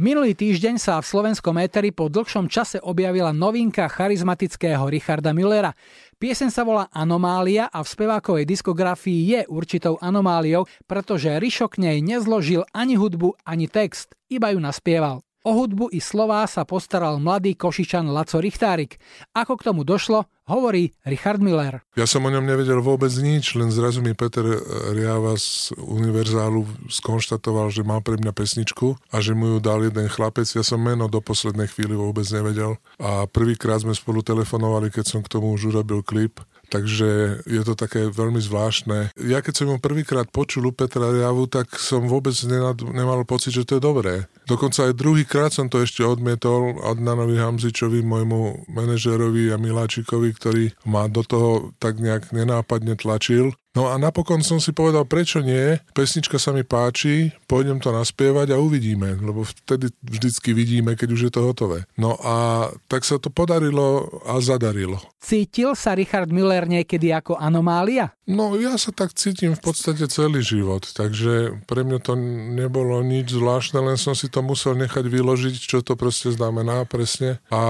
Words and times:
Minulý 0.00 0.32
týždeň 0.32 0.80
sa 0.80 0.96
v 0.96 1.12
slovenskom 1.12 1.60
éteri 1.60 1.92
po 1.92 2.08
dlhšom 2.08 2.48
čase 2.48 2.80
objavila 2.80 3.36
novinka 3.36 3.84
charizmatického 3.84 4.88
Richarda 4.88 5.36
Müllera. 5.36 5.76
Piesen 6.16 6.48
sa 6.48 6.64
volá 6.64 6.88
Anomália 6.88 7.68
a 7.68 7.84
v 7.84 7.92
spevákovej 7.92 8.48
diskografii 8.48 9.20
je 9.28 9.40
určitou 9.52 10.00
anomáliou, 10.00 10.64
pretože 10.88 11.36
Rišo 11.36 11.68
k 11.68 11.84
nej 11.84 11.96
nezložil 12.00 12.64
ani 12.72 12.96
hudbu, 12.96 13.44
ani 13.44 13.68
text, 13.68 14.16
iba 14.32 14.48
ju 14.48 14.64
naspieval. 14.64 15.20
O 15.40 15.56
hudbu 15.56 15.88
i 15.88 16.04
slová 16.04 16.44
sa 16.44 16.68
postaral 16.68 17.16
mladý 17.16 17.56
košičan 17.56 18.12
Laco 18.12 18.44
Richtárik. 18.44 19.00
Ako 19.32 19.56
k 19.56 19.72
tomu 19.72 19.88
došlo, 19.88 20.28
hovorí 20.44 20.92
Richard 21.08 21.40
Miller. 21.40 21.80
Ja 21.96 22.04
som 22.04 22.28
o 22.28 22.30
ňom 22.30 22.44
nevedel 22.44 22.84
vôbec 22.84 23.08
nič, 23.16 23.56
len 23.56 23.72
zrazu 23.72 24.04
mi 24.04 24.12
Peter 24.12 24.44
Riava 24.92 25.40
z 25.40 25.72
Univerzálu 25.80 26.68
skonštatoval, 26.92 27.72
že 27.72 27.80
má 27.80 28.04
pre 28.04 28.20
mňa 28.20 28.36
pesničku 28.36 29.00
a 29.08 29.24
že 29.24 29.32
mu 29.32 29.56
ju 29.56 29.58
dal 29.64 29.80
jeden 29.80 30.12
chlapec. 30.12 30.44
Ja 30.44 30.60
som 30.60 30.84
meno 30.84 31.08
do 31.08 31.24
poslednej 31.24 31.72
chvíli 31.72 31.96
vôbec 31.96 32.28
nevedel 32.28 32.76
a 33.00 33.24
prvýkrát 33.24 33.80
sme 33.80 33.96
spolu 33.96 34.20
telefonovali, 34.20 34.92
keď 34.92 35.08
som 35.08 35.20
k 35.24 35.32
tomu 35.40 35.56
už 35.56 35.72
urobil 35.72 36.04
klip 36.04 36.44
takže 36.70 37.42
je 37.44 37.62
to 37.66 37.74
také 37.74 38.06
veľmi 38.08 38.38
zvláštne. 38.38 39.10
Ja 39.18 39.42
keď 39.42 39.54
som 39.58 39.68
ho 39.74 39.82
prvýkrát 39.82 40.30
počul 40.30 40.70
u 40.70 40.72
Petra 40.72 41.10
Riavu, 41.10 41.50
tak 41.50 41.74
som 41.76 42.06
vôbec 42.06 42.32
nemal 42.46 43.26
pocit, 43.26 43.50
že 43.50 43.66
to 43.66 43.76
je 43.76 43.82
dobré. 43.82 44.14
Dokonca 44.46 44.86
aj 44.86 44.94
druhýkrát 44.94 45.50
som 45.50 45.66
to 45.66 45.82
ešte 45.82 46.06
odmietol 46.06 46.78
Adnanovi 46.86 47.36
Hamzičovi, 47.36 48.06
môjmu 48.06 48.70
manažerovi 48.70 49.50
a 49.50 49.58
Miláčikovi, 49.58 50.30
ktorý 50.30 50.64
ma 50.86 51.10
do 51.10 51.26
toho 51.26 51.74
tak 51.82 51.98
nejak 51.98 52.30
nenápadne 52.30 52.94
tlačil. 52.94 53.50
No 53.70 53.86
a 53.86 53.94
napokon 54.02 54.42
som 54.42 54.58
si 54.58 54.74
povedal, 54.74 55.06
prečo 55.06 55.38
nie, 55.38 55.78
pesnička 55.94 56.42
sa 56.42 56.50
mi 56.50 56.66
páči, 56.66 57.30
pôjdem 57.46 57.78
to 57.78 57.94
naspievať 57.94 58.50
a 58.50 58.58
uvidíme, 58.58 59.14
lebo 59.22 59.46
vtedy 59.46 59.94
vždycky 60.02 60.50
vidíme, 60.50 60.98
keď 60.98 61.08
už 61.14 61.20
je 61.30 61.32
to 61.32 61.46
hotové. 61.46 61.86
No 61.94 62.18
a 62.18 62.66
tak 62.90 63.06
sa 63.06 63.22
to 63.22 63.30
podarilo 63.30 64.10
a 64.26 64.42
zadarilo. 64.42 64.98
Cítil 65.22 65.78
sa 65.78 65.94
Richard 65.94 66.34
Müller 66.34 66.66
niekedy 66.66 67.14
ako 67.14 67.38
anomália? 67.38 68.10
No 68.26 68.58
ja 68.58 68.74
sa 68.74 68.90
tak 68.90 69.14
cítim 69.14 69.54
v 69.54 69.62
podstate 69.62 70.10
celý 70.10 70.42
život, 70.42 70.90
takže 70.90 71.62
pre 71.70 71.86
mňa 71.86 71.98
to 72.02 72.18
nebolo 72.58 73.04
nič 73.06 73.38
zvláštne, 73.38 73.84
len 73.84 73.94
som 74.00 74.18
si 74.18 74.26
to 74.26 74.42
musel 74.42 74.74
nechať 74.74 75.06
vyložiť, 75.06 75.54
čo 75.60 75.78
to 75.84 75.94
proste 75.94 76.34
znamená 76.34 76.88
presne. 76.90 77.38
A 77.54 77.62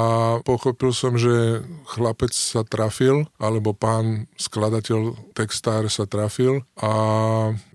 pochopil 0.47 0.97
som, 0.97 1.21
že 1.21 1.61
chlapec 1.93 2.33
sa 2.33 2.65
trafil, 2.65 3.29
alebo 3.37 3.77
pán 3.77 4.31
skladateľ, 4.41 5.35
textár 5.35 5.90
sa 5.91 6.07
trafil 6.07 6.63
a 6.79 6.93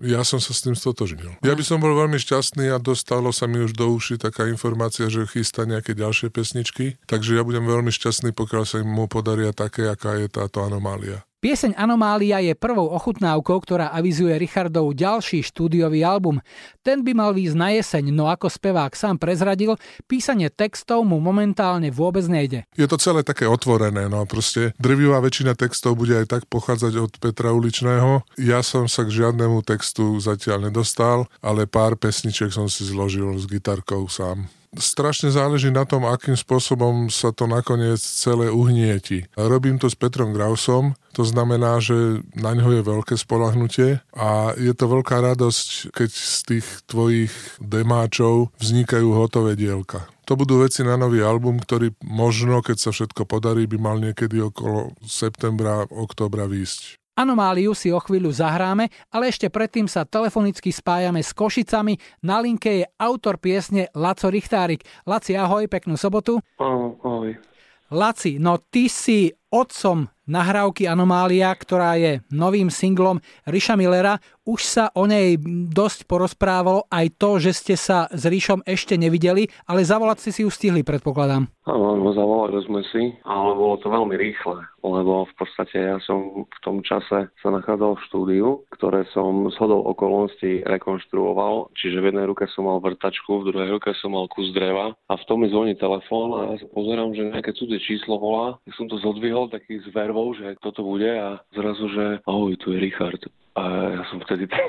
ja 0.00 0.24
som 0.24 0.40
sa 0.40 0.56
s 0.56 0.64
tým 0.64 0.72
stotožnil. 0.72 1.36
Ja 1.44 1.52
by 1.52 1.60
som 1.60 1.78
bol 1.84 1.92
veľmi 1.92 2.16
šťastný 2.16 2.72
a 2.72 2.80
dostalo 2.80 3.28
sa 3.36 3.44
mi 3.44 3.60
už 3.60 3.76
do 3.76 3.92
uši 3.92 4.16
taká 4.16 4.48
informácia, 4.48 5.12
že 5.12 5.28
chystá 5.28 5.68
nejaké 5.68 5.92
ďalšie 5.92 6.32
pesničky, 6.32 6.96
takže 7.04 7.36
ja 7.36 7.44
budem 7.44 7.68
veľmi 7.68 7.92
šťastný, 7.92 8.32
pokiaľ 8.32 8.64
sa 8.64 8.80
mu 8.80 9.04
podaria 9.04 9.52
také, 9.52 9.84
aká 9.92 10.16
je 10.16 10.32
táto 10.32 10.64
anomália. 10.64 11.25
Pieseň 11.36 11.76
Anomália 11.76 12.40
je 12.40 12.56
prvou 12.56 12.88
ochutnávkou, 12.96 13.60
ktorá 13.60 13.92
avizuje 13.92 14.32
Richardov 14.40 14.96
ďalší 14.96 15.44
štúdiový 15.44 16.00
album. 16.00 16.40
Ten 16.80 17.04
by 17.04 17.12
mal 17.12 17.36
výjsť 17.36 17.56
na 17.60 17.76
jeseň, 17.76 18.08
no 18.08 18.32
ako 18.32 18.48
spevák 18.48 18.96
sám 18.96 19.20
prezradil, 19.20 19.76
písanie 20.08 20.48
textov 20.48 21.04
mu 21.04 21.20
momentálne 21.20 21.92
vôbec 21.92 22.24
nejde. 22.24 22.64
Je 22.72 22.88
to 22.88 22.96
celé 22.96 23.20
také 23.20 23.44
otvorené, 23.44 24.08
no 24.08 24.24
proste 24.24 24.72
drvivá 24.80 25.20
väčšina 25.20 25.52
textov 25.52 26.00
bude 26.00 26.16
aj 26.16 26.40
tak 26.40 26.42
pochádzať 26.48 26.92
od 27.04 27.12
Petra 27.20 27.52
Uličného. 27.52 28.24
Ja 28.40 28.64
som 28.64 28.88
sa 28.88 29.04
k 29.04 29.12
žiadnemu 29.12 29.60
textu 29.60 30.16
zatiaľ 30.16 30.72
nedostal, 30.72 31.28
ale 31.44 31.68
pár 31.68 32.00
pesniček 32.00 32.48
som 32.48 32.64
si 32.72 32.88
zložil 32.88 33.36
s 33.36 33.44
gitarkou 33.44 34.08
sám 34.08 34.48
strašne 34.78 35.32
záleží 35.32 35.68
na 35.72 35.84
tom, 35.84 36.06
akým 36.06 36.36
spôsobom 36.38 37.08
sa 37.12 37.32
to 37.34 37.48
nakoniec 37.48 37.98
celé 38.00 38.48
uhnieti. 38.48 39.26
Robím 39.34 39.80
to 39.80 39.90
s 39.90 39.96
Petrom 39.98 40.32
Grausom, 40.32 40.94
to 41.16 41.24
znamená, 41.24 41.80
že 41.80 42.20
na 42.36 42.52
ňo 42.52 42.76
je 42.76 42.82
veľké 42.84 43.14
spolahnutie 43.16 44.04
a 44.12 44.52
je 44.56 44.72
to 44.76 44.84
veľká 44.84 45.24
radosť, 45.32 45.96
keď 45.96 46.10
z 46.12 46.38
tých 46.44 46.66
tvojich 46.84 47.32
demáčov 47.58 48.52
vznikajú 48.60 49.16
hotové 49.16 49.56
dielka. 49.56 50.04
To 50.26 50.34
budú 50.34 50.66
veci 50.66 50.82
na 50.82 50.98
nový 50.98 51.22
album, 51.22 51.62
ktorý 51.62 51.94
možno, 52.02 52.58
keď 52.58 52.76
sa 52.82 52.90
všetko 52.90 53.30
podarí, 53.30 53.70
by 53.70 53.78
mal 53.78 53.96
niekedy 54.02 54.42
okolo 54.42 54.90
septembra, 55.06 55.86
oktobra 55.86 56.50
výjsť. 56.50 56.98
Anomáliu 57.16 57.72
si 57.72 57.88
o 57.88 57.96
chvíľu 57.96 58.28
zahráme, 58.28 58.92
ale 59.08 59.32
ešte 59.32 59.48
predtým 59.48 59.88
sa 59.88 60.04
telefonicky 60.04 60.68
spájame 60.68 61.24
s 61.24 61.32
Košicami. 61.32 61.96
Na 62.20 62.44
linke 62.44 62.84
je 62.84 62.84
autor 63.00 63.40
piesne 63.40 63.88
Laco 63.96 64.28
Richtárik. 64.28 64.84
Laci, 65.08 65.32
ahoj, 65.32 65.64
peknú 65.64 65.96
sobotu. 65.96 66.44
Ahoj. 66.60 67.40
Laci, 67.88 68.36
no 68.36 68.60
ty 68.60 68.92
si 68.92 69.32
otcom 69.48 70.12
nahrávky 70.26 70.90
Anomália, 70.90 71.54
ktorá 71.54 71.94
je 71.96 72.20
novým 72.28 72.68
singlom 72.68 73.22
Ríša 73.46 73.78
Millera. 73.78 74.18
Už 74.46 74.62
sa 74.62 74.94
o 74.94 75.10
nej 75.10 75.34
dosť 75.74 76.06
porozprávalo 76.06 76.86
aj 76.86 77.18
to, 77.18 77.42
že 77.42 77.50
ste 77.50 77.74
sa 77.74 78.06
s 78.14 78.22
Ríšom 78.30 78.62
ešte 78.62 78.94
nevideli, 78.94 79.50
ale 79.66 79.82
zavolať 79.82 80.22
ste 80.22 80.30
si 80.30 80.40
ju 80.46 80.50
stihli, 80.54 80.86
predpokladám. 80.86 81.50
Áno, 81.66 81.98
no 81.98 82.14
zavolali 82.14 82.62
sme 82.62 82.78
si, 82.94 83.10
ale 83.26 83.58
bolo 83.58 83.74
to 83.82 83.90
veľmi 83.90 84.14
rýchle, 84.14 84.62
lebo 84.86 85.26
v 85.26 85.34
podstate 85.34 85.82
ja 85.82 85.98
som 86.06 86.46
v 86.46 86.58
tom 86.62 86.78
čase 86.86 87.26
sa 87.26 87.48
nachádzal 87.50 87.98
v 87.98 88.04
štúdiu, 88.06 88.48
ktoré 88.70 89.02
som 89.10 89.50
s 89.50 89.58
hodou 89.58 89.82
okolností 89.90 90.62
rekonštruoval, 90.62 91.74
čiže 91.74 91.98
v 91.98 92.14
jednej 92.14 92.30
ruke 92.30 92.46
som 92.54 92.70
mal 92.70 92.78
vrtačku, 92.78 93.42
v 93.42 93.50
druhej 93.50 93.68
ruke 93.74 93.90
som 93.98 94.14
mal 94.14 94.30
kus 94.30 94.54
dreva 94.54 94.94
a 94.94 95.12
v 95.18 95.26
tom 95.26 95.42
mi 95.42 95.50
zvoní 95.50 95.74
telefón 95.74 96.38
a 96.38 96.54
ja 96.54 96.62
sa 96.62 96.70
pozerám, 96.70 97.18
že 97.18 97.34
nejaké 97.34 97.50
cudzie 97.58 97.82
číslo 97.82 98.22
volá, 98.22 98.62
ja 98.62 98.72
som 98.78 98.86
to 98.86 99.02
zodvihol 99.02 99.50
taký 99.50 99.82
zver 99.90 100.14
nervov, 100.16 100.32
že 100.40 100.56
kto 100.56 100.68
to 100.72 100.82
bude 100.82 101.12
a 101.12 101.44
zrazu, 101.52 101.92
že 101.92 102.04
ahoj, 102.24 102.56
tu 102.56 102.72
je 102.72 102.80
Richard. 102.80 103.20
A 103.56 103.62
ja 103.96 104.02
som 104.12 104.20
vtedy 104.20 104.44
tak 104.52 104.60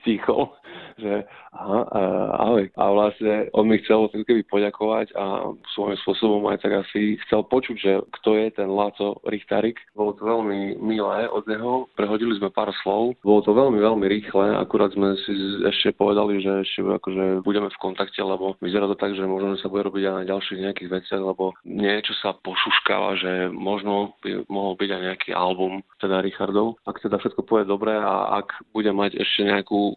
stichol, 0.00 0.54
že 0.96 1.26
aha, 1.50 1.80
ahoj. 2.38 2.64
A 2.78 2.84
vlastne 2.94 3.50
on 3.52 3.66
mi 3.66 3.82
chcel 3.82 4.08
keby 4.12 4.46
poďakovať 4.46 5.12
a 5.18 5.50
svojím 5.74 5.98
spôsobom 6.06 6.46
aj 6.48 6.62
tak 6.62 6.86
asi 6.86 7.18
chcel 7.26 7.42
počuť, 7.42 7.76
že 7.76 7.92
kto 8.22 8.38
je 8.38 8.46
ten 8.54 8.68
Laco 8.70 9.18
Richtarik. 9.26 9.82
Bolo 9.98 10.14
to 10.14 10.22
veľmi 10.24 10.78
milé 10.78 11.26
od 11.26 11.44
neho, 11.50 11.90
prehodili 11.98 12.38
sme 12.38 12.54
pár 12.54 12.70
slov, 12.86 13.18
bolo 13.20 13.42
to 13.42 13.50
veľmi, 13.50 13.82
veľmi 13.82 14.06
rýchle, 14.06 14.56
akurát 14.56 14.94
sme 14.94 15.18
si 15.26 15.32
ešte 15.66 15.92
povedali, 15.98 16.38
že 16.38 16.62
ešte 16.62 16.86
akože 16.86 17.42
budeme 17.42 17.68
v 17.68 17.82
kontakte, 17.82 18.22
lebo 18.22 18.54
vyzerá 18.62 18.86
to 18.86 18.96
tak, 18.96 19.18
že 19.18 19.26
možno 19.26 19.58
sa 19.58 19.66
bude 19.66 19.84
robiť 19.90 20.02
aj 20.06 20.14
na 20.22 20.24
ďalších 20.28 20.62
nejakých 20.62 20.92
veciach, 21.02 21.22
lebo 21.22 21.52
niečo 21.66 22.14
sa 22.22 22.32
pošuškáva, 22.38 23.18
že 23.18 23.32
možno 23.50 24.14
by 24.22 24.46
mohol 24.46 24.78
byť 24.78 24.90
aj 24.92 25.02
nejaký 25.02 25.30
album, 25.34 25.82
teda 25.98 26.22
Richardov. 26.22 26.78
Ak 26.86 27.02
teda 27.02 27.18
všetko 27.18 27.42
pôjde 27.42 27.66
dobre 27.68 27.92
a 27.96 28.35
ak 28.36 28.48
bude 28.76 28.92
mať 28.92 29.16
ešte 29.16 29.48
nejakú 29.48 29.96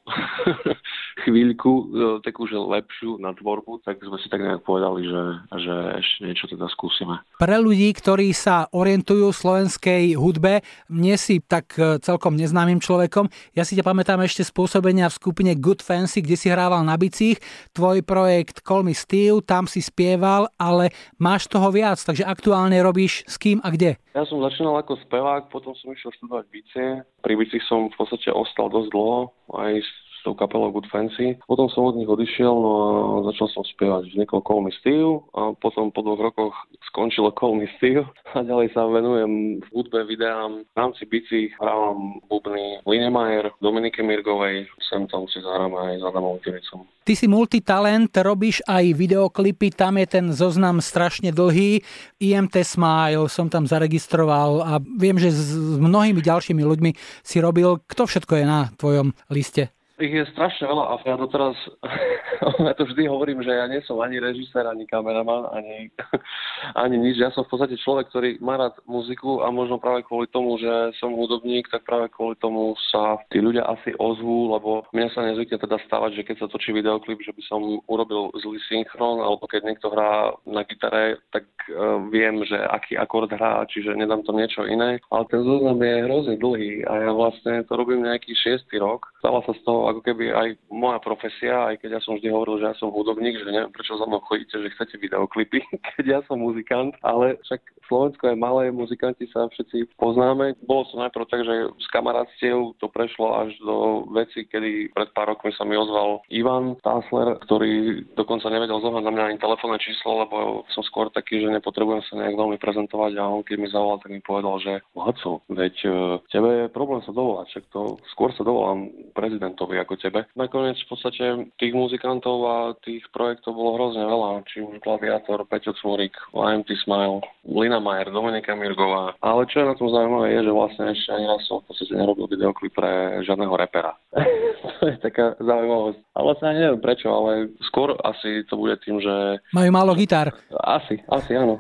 chvíľku 1.28 1.72
e, 1.72 1.84
takú, 2.24 2.48
že 2.48 2.56
lepšiu 2.56 3.20
na 3.20 3.36
tvorbu, 3.36 3.84
tak 3.84 4.00
sme 4.00 4.16
si 4.24 4.32
tak 4.32 4.40
nejak 4.40 4.64
povedali, 4.64 5.04
že, 5.04 5.24
že 5.60 5.76
ešte 6.00 6.18
niečo 6.24 6.46
teda 6.48 6.72
skúsime. 6.72 7.20
Pre 7.36 7.58
ľudí, 7.60 7.92
ktorí 7.92 8.32
sa 8.32 8.72
orientujú 8.72 9.32
v 9.32 9.42
slovenskej 9.42 10.04
hudbe, 10.16 10.64
nie 10.88 11.16
si 11.20 11.44
tak 11.44 11.76
e, 11.76 12.00
celkom 12.00 12.40
neznámym 12.40 12.80
človekom. 12.80 13.28
Ja 13.54 13.68
si 13.68 13.76
ťa 13.76 13.84
pamätám 13.84 14.24
ešte 14.24 14.48
spôsobenia 14.48 15.12
v 15.12 15.18
skupine 15.20 15.52
Good 15.60 15.84
Fancy, 15.84 16.24
kde 16.24 16.40
si 16.40 16.48
hrával 16.48 16.88
na 16.88 16.96
bicích. 16.96 17.42
Tvoj 17.76 18.02
projekt 18.08 18.64
Call 18.64 18.88
Me 18.88 18.96
Steve, 18.96 19.44
tam 19.44 19.68
si 19.68 19.84
spieval, 19.84 20.48
ale 20.56 20.96
máš 21.20 21.52
toho 21.52 21.68
viac, 21.74 22.00
takže 22.00 22.24
aktuálne 22.24 22.80
robíš 22.80 23.28
s 23.28 23.36
kým 23.36 23.60
a 23.60 23.70
kde? 23.74 24.00
Ja 24.18 24.26
som 24.26 24.42
začínal 24.42 24.74
ako 24.82 24.98
spevák, 25.06 25.54
potom 25.54 25.78
som 25.78 25.94
išiel 25.94 26.10
študovať 26.18 26.46
bicie. 26.50 26.86
Pri 27.22 27.34
bicích 27.38 27.62
som 27.70 27.88
v 27.88 27.96
podstate 27.96 28.29
ostal 28.34 28.70
dosť 28.70 28.90
dlho, 28.94 29.20
aj 29.56 29.82
s 30.20 30.28
tou 30.28 30.36
kapelou 30.36 30.76
Good 30.76 30.92
Fancy. 30.92 31.40
Potom 31.48 31.72
som 31.72 31.88
od 31.88 31.96
nich 31.96 32.12
odišiel 32.12 32.52
no 32.52 32.72
a 32.76 32.84
začal 33.32 33.48
som 33.56 33.64
spievať. 33.64 34.12
Vznikol 34.12 34.44
Call 34.44 34.68
Me 34.68 34.72
Steve 34.84 35.24
a 35.32 35.56
potom 35.56 35.96
po 35.96 36.04
dvoch 36.04 36.20
rokoch 36.20 36.56
skončilo 36.92 37.32
Call 37.32 37.56
Me 37.56 37.72
Steve 37.80 38.04
a 38.36 38.44
ďalej 38.44 38.76
sa 38.76 38.84
venujem 38.84 39.64
v 39.64 39.68
hudbe, 39.72 40.04
videám. 40.04 40.68
V 40.68 40.76
rámci 40.76 41.08
bicí 41.08 41.56
hrávam 41.56 42.20
bubny 42.28 42.84
Linemajer, 42.84 43.56
Dominike 43.64 44.04
Mirgovej, 44.04 44.68
sem 44.92 45.08
tam 45.08 45.24
si 45.32 45.40
zahrám 45.40 45.72
aj 45.80 45.92
s 46.00 46.04
Adamom 46.04 46.36
Tiricom. 46.44 46.84
Ty 47.08 47.18
si 47.18 47.26
multitalent, 47.26 48.14
robíš 48.22 48.62
aj 48.70 48.94
videoklipy, 48.94 49.74
tam 49.74 49.98
je 49.98 50.06
ten 50.06 50.26
zoznam 50.30 50.78
strašne 50.78 51.34
dlhý. 51.34 51.82
IMT 52.22 52.62
Smile 52.62 53.26
som 53.34 53.50
tam 53.50 53.66
zaregistroval 53.66 54.62
a 54.62 54.78
viem, 54.78 55.18
že 55.18 55.34
s 55.34 55.58
mnohými 55.82 56.22
ďalšími 56.22 56.62
ľuďmi 56.62 56.92
si 57.26 57.42
robil. 57.42 57.82
Kto 57.90 58.06
všetko 58.06 58.34
je 58.38 58.46
na 58.46 58.70
tvojom 58.78 59.18
liste? 59.34 59.79
Ich 60.00 60.16
je 60.16 60.24
strašne 60.32 60.64
veľa 60.64 60.84
a 60.90 60.94
ja 61.04 61.20
doteraz, 61.20 61.60
ja 62.72 62.74
to 62.80 62.88
vždy 62.88 63.04
hovorím, 63.12 63.44
že 63.44 63.52
ja 63.52 63.68
nie 63.68 63.84
som 63.84 64.00
ani 64.00 64.16
režisér, 64.24 64.64
ani 64.64 64.88
kameraman, 64.88 65.52
ani, 65.52 65.92
ani 66.88 66.96
nič. 66.96 67.20
Ja 67.20 67.36
som 67.36 67.44
v 67.44 67.52
podstate 67.52 67.76
človek, 67.84 68.08
ktorý 68.08 68.40
má 68.40 68.56
rád 68.56 68.80
muziku 68.88 69.44
a 69.44 69.52
možno 69.52 69.76
práve 69.76 70.08
kvôli 70.08 70.32
tomu, 70.32 70.56
že 70.56 70.96
som 71.04 71.12
hudobník, 71.12 71.68
tak 71.68 71.84
práve 71.84 72.08
kvôli 72.16 72.40
tomu 72.40 72.80
sa 72.96 73.20
tí 73.28 73.44
ľudia 73.44 73.68
asi 73.68 73.92
ozvú, 74.00 74.56
lebo 74.56 74.88
mne 74.96 75.12
sa 75.12 75.20
nezvykne 75.28 75.60
teda 75.60 75.76
stávať, 75.84 76.24
že 76.24 76.26
keď 76.32 76.36
sa 76.40 76.48
točí 76.48 76.72
videoklip, 76.72 77.20
že 77.20 77.36
by 77.36 77.44
som 77.44 77.60
urobil 77.92 78.32
zlý 78.40 78.64
synchron, 78.72 79.20
alebo 79.20 79.52
keď 79.52 79.68
niekto 79.68 79.92
hrá 79.92 80.32
na 80.48 80.64
gitare, 80.64 81.20
tak 81.36 81.44
uh, 81.76 82.00
viem, 82.08 82.40
že 82.48 82.56
aký 82.56 82.96
akord 82.96 83.36
hrá, 83.36 83.68
čiže 83.68 84.00
nedám 84.00 84.24
to 84.24 84.32
niečo 84.32 84.64
iné. 84.64 85.04
Ale 85.12 85.28
ten 85.28 85.44
zoznam 85.44 85.84
je 85.84 86.08
hrozne 86.08 86.36
dlhý 86.40 86.88
a 86.88 86.94
ja 87.04 87.12
vlastne 87.12 87.68
to 87.68 87.76
robím 87.76 88.08
nejaký 88.08 88.32
šiestý 88.32 88.80
rok. 88.80 89.12
Stala 89.20 89.44
sa 89.44 89.52
z 89.52 89.62
toho 89.68 89.92
ako 89.92 90.02
keby 90.02 90.32
aj 90.32 90.50
moja 90.72 91.00
profesia, 91.04 91.68
aj 91.68 91.84
keď 91.84 92.00
ja 92.00 92.02
som 92.02 92.16
vždy 92.16 92.32
hovoril, 92.32 92.64
že 92.64 92.72
ja 92.72 92.76
som 92.80 92.88
hudobník, 92.88 93.36
že 93.36 93.52
neviem, 93.52 93.72
prečo 93.72 94.00
za 94.00 94.08
mnou 94.08 94.24
chodíte, 94.24 94.56
že 94.56 94.72
chcete 94.72 94.96
videoklipy, 94.96 95.60
keď 96.00 96.06
ja 96.08 96.20
som 96.26 96.40
muzikant, 96.40 96.96
ale 97.04 97.36
však 97.44 97.60
Slovensko 97.90 98.30
je 98.30 98.38
malé, 98.38 98.70
muzikanti 98.70 99.26
sa 99.34 99.50
všetci 99.50 99.98
poznáme. 99.98 100.54
Bolo 100.62 100.86
to 100.86 101.02
najprv 101.02 101.26
tak, 101.26 101.42
že 101.42 101.74
s 101.74 101.88
kamarátstiev 101.90 102.78
to 102.78 102.86
prešlo 102.86 103.34
až 103.34 103.58
do 103.66 104.06
veci, 104.14 104.46
kedy 104.46 104.94
pred 104.94 105.10
pár 105.18 105.34
rokmi 105.34 105.50
sa 105.58 105.66
mi 105.66 105.74
ozval 105.74 106.22
Ivan 106.30 106.78
Tásler, 106.86 107.42
ktorý 107.42 108.06
dokonca 108.14 108.54
nevedel 108.54 108.78
zohnať 108.78 109.04
na 109.04 109.12
mňa 109.12 109.24
ani 109.26 109.38
telefónne 109.42 109.82
číslo, 109.82 110.22
lebo 110.22 110.64
som 110.70 110.86
skôr 110.86 111.10
taký, 111.10 111.42
že 111.42 111.50
nepotrebujem 111.50 112.06
sa 112.06 112.22
nejak 112.22 112.38
veľmi 112.38 112.58
prezentovať 112.62 113.18
a 113.18 113.26
on 113.26 113.42
keď 113.42 113.58
mi 113.58 113.68
zavolal, 113.74 113.98
tak 113.98 114.14
mi 114.14 114.22
povedal, 114.22 114.56
že 114.62 114.74
Laco, 114.94 115.42
veď 115.50 115.76
e, 115.82 115.90
tebe 116.30 116.50
je 116.54 116.66
problém 116.70 117.02
sa 117.02 117.10
dovolať, 117.10 117.50
však 117.50 117.66
to 117.74 117.98
skôr 118.14 118.30
sa 118.38 118.46
dovolám 118.46 118.86
prezidentovi 119.12 119.82
ako 119.82 119.94
tebe. 120.00 120.26
Nakoniec 120.38 120.78
v 120.80 120.90
podstate 120.90 121.26
tých 121.58 121.74
muzikantov 121.74 122.38
a 122.46 122.56
tých 122.82 123.04
projektov 123.12 123.58
bolo 123.58 123.76
hrozne 123.76 124.06
veľa, 124.06 124.46
či 124.48 124.64
už 124.64 124.80
Gladiator, 124.82 125.44
Peťo 125.46 125.76
Cvorik, 125.78 126.16
YMT 126.32 126.70
Smile, 126.86 127.22
Lina 127.46 127.82
Majer, 127.82 128.14
Dominika 128.14 128.56
Mirgová. 128.56 129.18
Ale 129.20 129.50
čo 129.50 129.62
je 129.62 129.70
na 129.70 129.76
tom 129.76 129.90
zaujímavé 129.92 130.38
je, 130.38 130.40
že 130.46 130.52
vlastne 130.54 130.84
ešte 130.94 131.10
ani 131.14 131.26
raz 131.28 131.42
som 131.46 131.62
v 131.62 131.66
podstate 131.70 131.94
nerobil 131.98 132.26
videoklip 132.30 132.74
pre 132.74 133.22
žiadneho 133.26 133.54
repera. 133.58 133.94
to 134.80 134.84
je 134.88 134.96
taká 135.02 135.36
zaujímavosť. 135.42 136.00
A 136.16 136.20
vlastne 136.24 136.46
ani 136.54 136.60
neviem 136.64 136.82
prečo, 136.84 137.08
ale 137.10 137.52
skôr 137.68 137.98
asi 138.06 138.46
to 138.48 138.56
bude 138.56 138.78
tým, 138.86 139.02
že... 139.02 139.42
Majú 139.52 139.70
málo 139.74 139.92
gitár. 139.98 140.32
Asi, 140.54 141.02
asi 141.10 141.36
áno. 141.36 141.60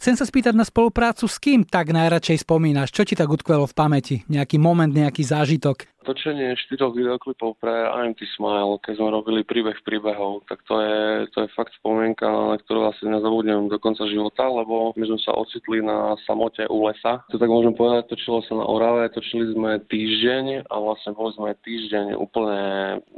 Chcem 0.00 0.16
sa 0.16 0.24
spýtať 0.24 0.56
na 0.56 0.64
spoluprácu 0.64 1.28
s 1.28 1.36
kým 1.36 1.60
tak 1.60 1.92
najradšej 1.92 2.48
spomínaš? 2.48 2.88
Čo 2.88 3.04
ti 3.04 3.12
tak 3.12 3.28
utkvelo 3.28 3.68
v 3.68 3.76
pamäti? 3.76 4.16
Nejaký 4.32 4.56
moment, 4.56 4.88
nejaký 4.88 5.20
zážitok? 5.20 6.00
Točenie 6.00 6.56
štyroch 6.56 6.96
videoklipov 6.96 7.60
pre 7.60 7.84
IMT 7.84 8.24
Smile, 8.32 8.80
keď 8.80 8.96
sme 8.96 9.12
robili 9.12 9.44
príbeh 9.44 9.76
príbehov, 9.84 10.48
tak 10.48 10.64
to 10.64 10.80
je, 10.80 11.28
to 11.36 11.44
je 11.44 11.48
fakt 11.52 11.76
spomienka, 11.76 12.24
na 12.24 12.56
ktorú 12.56 12.88
asi 12.88 13.04
nezabudnem 13.04 13.68
do 13.68 13.76
konca 13.76 14.08
života, 14.08 14.48
lebo 14.48 14.96
my 14.96 15.04
sme 15.04 15.20
sa 15.20 15.36
ocitli 15.36 15.84
na 15.84 16.16
samote 16.24 16.64
u 16.72 16.88
lesa. 16.88 17.20
To 17.28 17.36
tak 17.36 17.52
môžem 17.52 17.76
povedať, 17.76 18.08
točilo 18.08 18.40
sa 18.48 18.56
na 18.56 18.64
Orave, 18.64 19.12
točili 19.12 19.52
sme 19.52 19.76
týždeň 19.92 20.72
a 20.72 20.74
vlastne 20.80 21.12
boli 21.12 21.36
sme 21.36 21.52
týždeň 21.60 22.16
úplne 22.16 22.60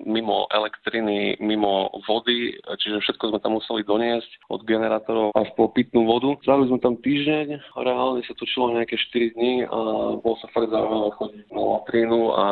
mimo 0.02 0.50
elektriny, 0.50 1.38
mimo 1.38 1.86
vody, 2.10 2.58
čiže 2.82 2.98
všetko 2.98 3.30
sme 3.30 3.38
tam 3.38 3.62
museli 3.62 3.86
doniesť 3.86 4.50
od 4.50 4.66
generátorov 4.66 5.30
až 5.38 5.54
po 5.54 5.70
pitnú 5.70 6.02
vodu. 6.02 6.34
Zdali 6.42 6.66
sme 6.72 6.80
tam 6.80 6.96
týždeň, 6.96 7.76
reálne 7.76 8.24
sa 8.24 8.32
točilo 8.32 8.72
nejaké 8.72 8.96
4 8.96 9.36
dní 9.36 9.68
a 9.68 9.78
bol 10.16 10.40
sa 10.40 10.48
fakt 10.56 10.72
zaujímavé 10.72 11.12
chodiť 11.20 11.44
na 11.52 11.62
latrínu 11.76 12.20
a 12.32 12.46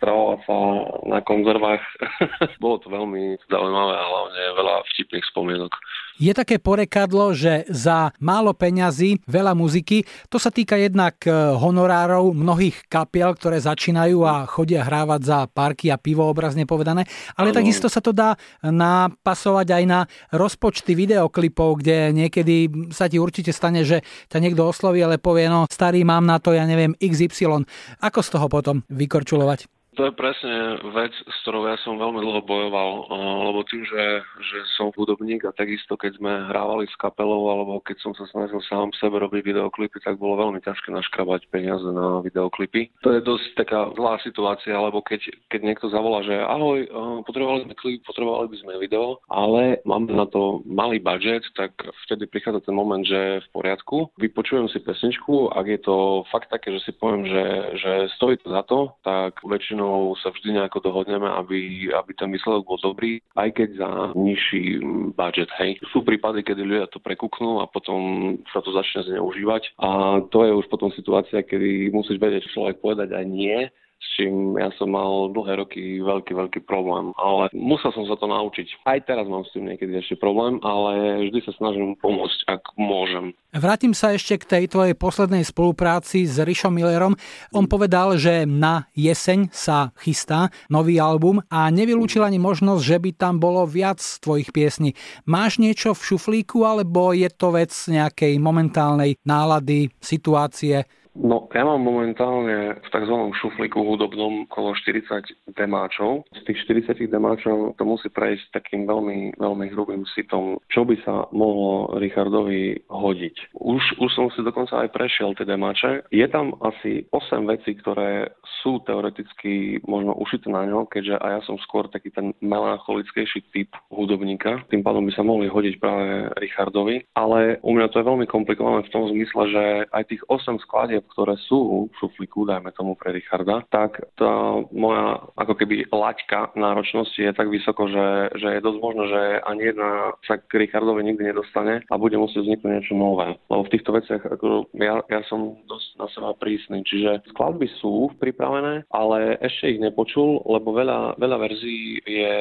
stravovať 0.00 0.40
sa 0.48 0.56
na 1.04 1.18
konzervách. 1.20 1.84
Bolo 2.64 2.80
to 2.80 2.88
veľmi 2.88 3.36
zaujímavé 3.52 3.92
a 3.92 4.04
hlavne 4.08 4.42
veľa 4.56 4.74
vtipných 4.96 5.28
spomienok. 5.28 5.72
Je 6.16 6.32
také 6.32 6.56
porekadlo, 6.56 7.36
že 7.36 7.68
za 7.68 8.08
málo 8.24 8.56
peňazí 8.56 9.20
veľa 9.28 9.52
muziky. 9.52 10.08
To 10.32 10.40
sa 10.40 10.48
týka 10.48 10.80
jednak 10.80 11.20
e, 11.28 11.32
honorárov 11.52 12.32
mnohých 12.32 12.88
kapiel, 12.88 13.36
ktoré 13.36 13.60
začínajú 13.60 14.24
a 14.24 14.48
chodia 14.48 14.80
hrávať 14.80 15.20
za 15.28 15.38
parky 15.44 15.92
a 15.92 16.00
pivo, 16.00 16.24
obrazne 16.24 16.64
povedané. 16.64 17.04
Ale 17.36 17.52
ano. 17.52 17.60
takisto 17.60 17.92
sa 17.92 18.00
to 18.00 18.16
dá 18.16 18.32
napasovať 18.64 19.76
aj 19.76 19.84
na 19.84 20.00
rozpočty 20.32 20.96
videoklipov, 20.96 21.84
kde 21.84 22.16
niekedy 22.16 22.88
sa 22.96 23.12
ti 23.12 23.20
určite 23.20 23.52
stane, 23.66 23.82
že 23.82 24.06
ťa 24.30 24.38
niekto 24.38 24.62
osloví, 24.62 25.02
ale 25.02 25.18
povie, 25.18 25.50
no 25.50 25.66
starý, 25.66 26.06
mám 26.06 26.22
na 26.22 26.38
to, 26.38 26.54
ja 26.54 26.62
neviem, 26.62 26.94
XY. 27.02 27.66
Ako 27.98 28.22
z 28.22 28.28
toho 28.30 28.46
potom 28.46 28.86
vykorčulovať? 28.86 29.75
To 29.96 30.04
je 30.04 30.12
presne 30.12 30.76
vec, 30.92 31.12
s 31.16 31.36
ktorou 31.40 31.64
ja 31.72 31.80
som 31.80 31.96
veľmi 31.96 32.20
dlho 32.20 32.44
bojoval, 32.44 33.08
lebo 33.48 33.64
tým, 33.64 33.80
že, 33.80 34.04
že 34.44 34.58
som 34.76 34.92
hudobník 34.92 35.40
a 35.48 35.56
takisto 35.56 35.96
keď 35.96 36.20
sme 36.20 36.32
hrávali 36.52 36.84
s 36.84 36.96
kapelou 37.00 37.48
alebo 37.48 37.80
keď 37.80 38.04
som 38.04 38.12
sa 38.12 38.28
snažil 38.28 38.60
sám 38.68 38.92
sebe 39.00 39.16
robiť 39.16 39.56
videoklipy, 39.56 39.96
tak 40.04 40.20
bolo 40.20 40.36
veľmi 40.36 40.60
ťažké 40.60 40.92
naškrabať 40.92 41.48
peniaze 41.48 41.88
na 41.88 42.20
videoklipy. 42.20 42.92
To 43.08 43.16
je 43.16 43.24
dosť 43.24 43.56
taká 43.56 43.88
zlá 43.96 44.20
situácia, 44.20 44.76
lebo 44.76 45.00
keď, 45.00 45.32
keď 45.48 45.60
niekto 45.64 45.88
zavolá, 45.88 46.20
že 46.28 46.44
ahoj, 46.44 46.84
potrebovali 47.24 47.64
sme 47.64 47.74
klip, 47.80 48.04
potrebovali 48.04 48.52
by 48.52 48.56
sme 48.60 48.82
video, 48.82 49.24
ale 49.32 49.80
mám 49.88 50.04
na 50.12 50.28
to 50.28 50.60
malý 50.68 51.00
budget, 51.00 51.40
tak 51.56 51.72
vtedy 52.04 52.28
prichádza 52.28 52.68
ten 52.68 52.76
moment, 52.76 53.00
že 53.00 53.40
v 53.40 53.48
poriadku, 53.56 54.12
vypočujem 54.20 54.68
si 54.68 54.76
pesničku, 54.76 55.56
ak 55.56 55.66
je 55.72 55.80
to 55.80 55.96
fakt 56.28 56.52
také, 56.52 56.76
že 56.76 56.84
si 56.84 56.92
poviem, 56.92 57.24
že, 57.24 57.44
že 57.80 57.92
stojí 58.20 58.36
to 58.44 58.52
za 58.52 58.60
to, 58.68 58.92
tak 59.00 59.40
väčšinou 59.40 59.85
väčšinou 59.86 60.18
sa 60.18 60.28
vždy 60.34 60.58
nejako 60.58 60.78
dohodneme, 60.82 61.26
aby, 61.26 61.90
aby 61.94 62.10
ten 62.14 62.32
výsledok 62.34 62.66
bol 62.66 62.78
dobrý, 62.82 63.22
aj 63.38 63.48
keď 63.54 63.68
za 63.78 63.90
nižší 64.18 64.82
budget. 65.14 65.50
Hej. 65.58 65.78
Sú 65.94 66.02
prípady, 66.02 66.42
kedy 66.42 66.62
ľudia 66.62 66.90
to 66.90 66.98
prekúknú 66.98 67.62
a 67.62 67.70
potom 67.70 68.34
sa 68.50 68.60
to 68.60 68.74
začne 68.74 69.06
zneužívať 69.06 69.78
a 69.78 70.20
to 70.28 70.42
je 70.42 70.52
už 70.52 70.66
potom 70.66 70.90
situácia, 70.92 71.46
kedy 71.46 71.94
musíš 71.94 72.18
vedieť 72.18 72.50
človek 72.50 72.82
povedať 72.82 73.14
aj 73.14 73.24
nie, 73.26 73.70
s 73.96 74.08
čím 74.16 74.56
ja 74.60 74.72
som 74.76 74.92
mal 74.92 75.32
dlhé 75.32 75.60
roky 75.60 75.80
veľký, 76.00 76.32
veľký 76.32 76.60
problém. 76.64 77.12
Ale 77.16 77.48
musel 77.52 77.92
som 77.92 78.04
sa 78.04 78.16
to 78.16 78.28
naučiť. 78.28 78.84
Aj 78.84 79.00
teraz 79.04 79.24
mám 79.28 79.44
s 79.44 79.52
tým 79.52 79.68
niekedy 79.68 79.92
ešte 79.96 80.16
problém, 80.20 80.60
ale 80.60 81.24
vždy 81.28 81.38
sa 81.44 81.52
snažím 81.56 81.96
pomôcť, 82.00 82.38
ak 82.48 82.62
môžem. 82.76 83.32
Vrátim 83.56 83.96
sa 83.96 84.12
ešte 84.12 84.36
k 84.36 84.48
tej 84.48 84.64
tvojej 84.68 84.94
poslednej 84.96 85.44
spolupráci 85.44 86.28
s 86.28 86.36
Rišom 86.36 86.76
Millerom. 86.76 87.16
On 87.56 87.64
povedal, 87.64 88.20
že 88.20 88.44
na 88.44 88.84
jeseň 88.92 89.48
sa 89.48 89.96
chystá 89.96 90.52
nový 90.68 91.00
album 91.00 91.40
a 91.48 91.72
nevylúčil 91.72 92.20
ani 92.20 92.36
možnosť, 92.36 92.82
že 92.84 92.98
by 93.00 93.10
tam 93.16 93.40
bolo 93.40 93.64
viac 93.64 94.00
tvojich 94.20 94.52
piesní. 94.52 94.92
Máš 95.24 95.56
niečo 95.56 95.96
v 95.96 96.04
šuflíku 96.14 96.68
alebo 96.68 97.16
je 97.16 97.32
to 97.32 97.56
vec 97.56 97.72
nejakej 97.72 98.36
momentálnej 98.36 99.16
nálady, 99.24 99.88
situácie? 100.04 100.84
No, 101.16 101.48
ja 101.56 101.64
mám 101.64 101.80
momentálne 101.80 102.76
v 102.76 102.88
tzv. 102.92 103.16
šuflíku 103.40 103.80
hudobnom 103.80 104.44
okolo 104.44 104.76
40 104.76 105.56
demáčov. 105.56 106.28
Z 106.36 106.44
tých 106.44 106.58
40 106.92 107.08
demáčov 107.08 107.72
to 107.80 107.82
musí 107.88 108.12
prejsť 108.12 108.52
takým 108.52 108.84
veľmi, 108.84 109.40
veľmi 109.40 109.66
hrubým 109.72 110.04
sitom, 110.12 110.60
čo 110.68 110.84
by 110.84 111.00
sa 111.08 111.24
mohlo 111.32 111.96
Richardovi 111.96 112.84
hodiť. 112.92 113.56
Už, 113.56 113.82
už 113.96 114.10
som 114.12 114.28
si 114.36 114.44
dokonca 114.44 114.76
aj 114.84 114.92
prešiel 114.92 115.32
tie 115.32 115.48
demáče. 115.48 116.04
Je 116.12 116.26
tam 116.28 116.52
asi 116.60 117.08
8 117.08 117.48
vecí, 117.48 117.72
ktoré 117.80 118.36
sú 118.60 118.84
teoreticky 118.84 119.80
možno 119.88 120.12
ušité 120.20 120.52
na 120.52 120.68
ňo, 120.68 120.84
keďže 120.84 121.16
aj 121.16 121.30
ja 121.32 121.40
som 121.48 121.56
skôr 121.64 121.88
taký 121.88 122.12
ten 122.12 122.36
melancholickejší 122.44 123.48
typ 123.56 123.72
hudobníka. 123.88 124.68
Tým 124.68 124.84
pádom 124.84 125.08
by 125.08 125.12
sa 125.16 125.24
mohli 125.24 125.48
hodiť 125.48 125.80
práve 125.80 126.28
Richardovi. 126.36 127.08
Ale 127.16 127.56
u 127.64 127.72
mňa 127.72 127.88
to 127.88 128.04
je 128.04 128.08
veľmi 128.08 128.26
komplikované 128.28 128.84
v 128.84 128.92
tom 128.92 129.08
zmysle, 129.08 129.42
že 129.48 129.64
aj 129.96 130.04
tých 130.12 130.22
8 130.28 130.60
skladieb, 130.66 131.05
ktoré 131.12 131.38
sú 131.46 131.90
v 131.90 131.94
šuflíku, 131.98 132.46
dajme 132.46 132.70
tomu 132.74 132.98
pre 132.98 133.14
Richarda, 133.14 133.64
tak 133.70 134.02
tá 134.18 134.60
moja 134.70 135.22
ako 135.36 135.54
keby 135.56 135.88
laťka 135.90 136.56
náročnosti 136.58 137.18
je 137.18 137.32
tak 137.32 137.48
vysoko, 137.48 137.88
že, 137.88 138.36
že 138.38 138.48
je 138.58 138.64
dosť 138.64 138.78
možné, 138.80 139.04
že 139.08 139.22
ani 139.46 139.62
jedna 139.72 139.90
sa 140.26 140.34
k 140.40 140.52
Richardovi 140.66 141.02
nikdy 141.06 141.32
nedostane 141.32 141.84
a 141.86 141.94
bude 141.96 142.16
musieť 142.18 142.44
vzniknúť 142.44 142.72
niečo 142.72 142.94
nové. 142.94 143.38
Lebo 143.48 143.62
v 143.64 143.72
týchto 143.72 143.90
veciach 143.94 144.22
ako 144.24 144.70
ja, 144.76 145.00
ja 145.08 145.20
som 145.30 145.56
dosť 145.66 145.88
na 145.96 146.06
seba 146.12 146.30
prísny, 146.36 146.82
čiže 146.84 147.24
skladby 147.32 147.68
sú 147.80 148.12
pripravené, 148.18 148.84
ale 148.92 149.40
ešte 149.40 149.76
ich 149.76 149.80
nepočul, 149.82 150.42
lebo 150.44 150.74
veľa, 150.74 151.20
veľa 151.20 151.36
verzií 151.40 152.00
je 152.04 152.36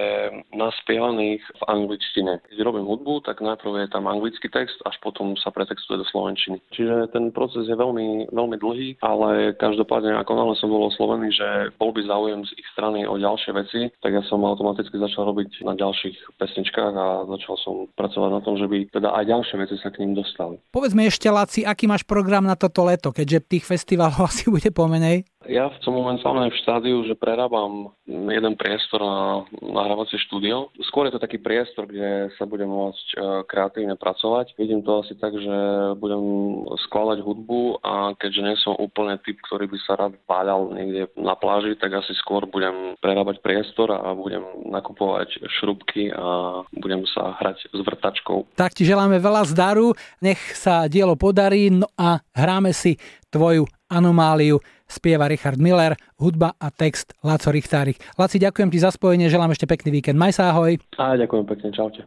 naspievaných 0.55 1.43
v 1.43 1.63
angličtine. 1.67 2.41
Keď 2.51 2.57
robím 2.63 2.87
hudbu, 2.87 3.25
tak 3.25 3.43
najprv 3.43 3.85
je 3.85 3.87
tam 3.91 4.09
anglický 4.09 4.47
text, 4.49 4.77
až 4.87 4.95
potom 5.01 5.35
sa 5.39 5.51
pretextuje 5.51 6.01
do 6.01 6.07
slovenčiny. 6.07 6.57
Čiže 6.71 7.11
ten 7.11 7.29
proces 7.31 7.67
je 7.67 7.75
veľmi, 7.75 8.31
veľmi 8.31 8.54
veľmi 8.55 8.63
dlhý, 8.63 8.89
ale 9.03 9.53
každopádne 9.59 10.15
ako 10.23 10.31
náhle 10.33 10.55
som 10.55 10.71
bol 10.71 10.87
oslovený, 10.87 11.35
že 11.35 11.47
bol 11.75 11.91
by 11.91 12.07
záujem 12.07 12.41
z 12.47 12.51
ich 12.55 12.67
strany 12.71 13.03
o 13.03 13.19
ďalšie 13.19 13.51
veci, 13.51 13.79
tak 13.99 14.15
ja 14.15 14.23
som 14.31 14.43
automaticky 14.47 14.95
začal 14.95 15.27
robiť 15.35 15.67
na 15.67 15.75
ďalších 15.75 16.39
pesničkách 16.39 16.93
a 16.95 17.07
začal 17.27 17.55
som 17.59 17.75
pracovať 17.99 18.29
na 18.31 18.41
tom, 18.41 18.55
že 18.55 18.67
by 18.71 18.77
teda 18.95 19.11
aj 19.11 19.23
ďalšie 19.27 19.55
veci 19.59 19.75
sa 19.83 19.91
k 19.91 19.99
ním 20.03 20.15
dostali. 20.15 20.55
Povedzme 20.71 21.03
ešte, 21.05 21.27
Laci, 21.27 21.67
aký 21.67 21.85
máš 21.85 22.07
program 22.07 22.47
na 22.47 22.55
toto 22.55 22.87
leto, 22.87 23.11
keďže 23.11 23.59
tých 23.59 23.65
festivalov 23.67 24.25
asi 24.31 24.47
bude 24.47 24.71
pomenej? 24.71 25.27
Ja 25.45 25.69
som 25.85 25.93
momentálne 25.93 26.49
v 26.49 26.59
štádiu, 26.61 27.05
že 27.05 27.13
prerábam 27.13 27.93
jeden 28.05 28.53
priestor 28.57 29.01
na 29.01 29.45
nahrávacie 29.61 30.17
štúdio. 30.25 30.73
Skôr 30.89 31.05
je 31.07 31.13
to 31.17 31.21
taký 31.21 31.37
priestor, 31.37 31.85
kde 31.85 32.33
sa 32.37 32.49
budem 32.49 32.69
môcť 32.69 33.05
e, 33.13 33.15
kreatívne 33.45 33.93
pracovať. 33.93 34.57
Vidím 34.57 34.81
to 34.81 35.05
asi 35.05 35.13
tak, 35.17 35.37
že 35.37 35.55
budem 36.01 36.21
skladať 36.89 37.21
hudbu 37.21 37.85
a 37.85 38.17
keďže 38.17 38.41
nie 38.41 38.55
som 38.57 38.73
úplne 38.77 39.21
typ, 39.21 39.37
ktorý 39.45 39.69
by 39.69 39.77
sa 39.85 39.93
rád 39.97 40.17
páľal 40.25 40.73
niekde 40.73 41.13
na 41.13 41.37
pláži, 41.37 41.77
tak 41.77 41.93
asi 41.93 42.17
skôr 42.17 42.49
budem 42.49 42.97
prerábať 42.97 43.41
priestor 43.45 43.93
a 43.93 44.17
budem 44.17 44.41
nakupovať 44.65 45.45
šrubky 45.61 46.09
a 46.09 46.61
budem 46.73 47.05
sa 47.05 47.37
hrať 47.37 47.69
s 47.69 47.79
vrtačkou. 47.85 48.57
Tak 48.57 48.73
ti 48.73 48.81
želáme 48.81 49.21
veľa 49.21 49.45
zdaru, 49.45 49.93
nech 50.25 50.41
sa 50.57 50.89
dielo 50.89 51.13
podarí 51.13 51.69
no 51.69 51.85
a 51.99 52.17
hráme 52.33 52.73
si 52.73 52.97
tvoju 53.29 53.67
anomáliu 53.95 54.59
spieva 54.85 55.25
Richard 55.25 55.57
Miller, 55.57 55.97
hudba 56.21 56.53
a 56.61 56.69
text 56.69 57.17
Laco 57.25 57.49
Richtárik. 57.49 57.97
Laci, 58.19 58.37
ďakujem 58.37 58.69
ti 58.69 58.77
za 58.77 58.93
spojenie, 58.93 59.31
želám 59.31 59.55
ešte 59.55 59.65
pekný 59.65 59.89
víkend. 59.89 60.19
Maj 60.19 60.37
sa 60.37 60.53
ahoj. 60.53 60.77
A 61.01 61.17
ďakujem 61.17 61.45
pekne, 61.49 61.73
čaute. 61.73 62.05